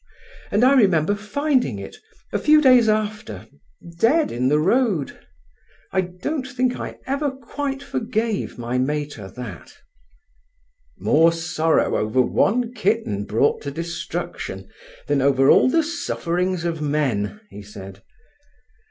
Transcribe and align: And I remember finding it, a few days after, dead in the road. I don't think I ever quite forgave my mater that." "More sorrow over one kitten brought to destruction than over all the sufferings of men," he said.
And 0.49 0.63
I 0.63 0.73
remember 0.73 1.13
finding 1.13 1.77
it, 1.77 1.95
a 2.33 2.39
few 2.39 2.59
days 2.59 2.89
after, 2.89 3.45
dead 3.99 4.31
in 4.31 4.47
the 4.49 4.57
road. 4.57 5.15
I 5.91 6.01
don't 6.01 6.47
think 6.47 6.79
I 6.79 6.97
ever 7.05 7.29
quite 7.29 7.83
forgave 7.83 8.57
my 8.57 8.79
mater 8.79 9.27
that." 9.29 9.77
"More 10.97 11.31
sorrow 11.31 11.95
over 11.97 12.19
one 12.19 12.73
kitten 12.73 13.25
brought 13.25 13.61
to 13.61 13.69
destruction 13.69 14.67
than 15.05 15.21
over 15.21 15.51
all 15.51 15.69
the 15.69 15.83
sufferings 15.83 16.65
of 16.65 16.81
men," 16.81 17.39
he 17.51 17.61
said. 17.61 18.01